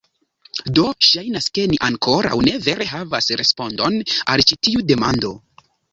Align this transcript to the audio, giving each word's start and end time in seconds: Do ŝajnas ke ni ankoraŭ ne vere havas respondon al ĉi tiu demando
Do 0.77 0.85
ŝajnas 1.07 1.49
ke 1.57 1.65
ni 1.73 1.77
ankoraŭ 1.89 2.39
ne 2.47 2.55
vere 2.69 2.87
havas 2.95 3.29
respondon 3.43 3.99
al 4.35 4.45
ĉi 4.53 4.59
tiu 4.69 4.87
demando 4.95 5.33